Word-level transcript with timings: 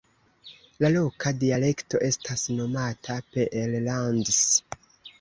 La 0.83 0.89
loka 0.95 1.33
dialekto 1.43 2.03
estas 2.09 2.49
nomata 2.63 3.21
Peellands. 3.31 4.45